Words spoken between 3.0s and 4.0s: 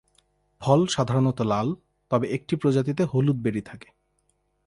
হলুদ বেরি থাকে।